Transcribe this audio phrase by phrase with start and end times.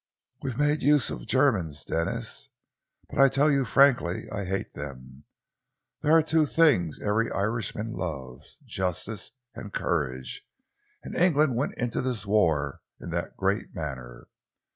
[0.41, 2.49] We've made use of Germans, Denis,
[3.11, 5.25] but I tell you frankly I hate them.
[6.01, 10.43] There are two things every Irishman loves justice and courage
[11.03, 14.25] and England went into this war in the great manner.